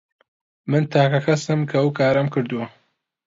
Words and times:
من 0.69 0.83
تاکە 0.91 1.19
کەسم 1.25 1.59
کە 1.69 1.75
ئەو 1.79 1.89
کارەم 1.99 2.27
کردووە. 2.33 2.65